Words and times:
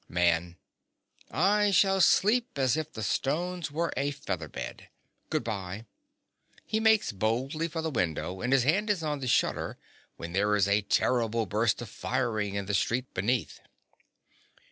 MAN. 0.09 0.57
I 1.29 1.69
shall 1.69 2.01
sleep 2.01 2.57
as 2.57 2.75
if 2.75 2.91
the 2.91 3.03
stones 3.03 3.69
were 3.71 3.93
a 3.95 4.09
feather 4.09 4.47
bed. 4.47 4.89
Good 5.29 5.43
bye. 5.43 5.85
(_He 6.67 6.81
makes 6.81 7.11
boldly 7.11 7.67
for 7.67 7.83
the 7.83 7.91
window, 7.91 8.41
and 8.41 8.51
his 8.51 8.63
hand 8.63 8.89
is 8.89 9.03
on 9.03 9.19
the 9.19 9.27
shutter 9.27 9.77
when 10.17 10.33
there 10.33 10.55
is 10.55 10.67
a 10.67 10.81
terrible 10.81 11.45
burst 11.45 11.83
of 11.83 11.89
firing 11.89 12.55
in 12.55 12.65
the 12.65 12.73
street 12.73 13.13
beneath. 13.13 13.59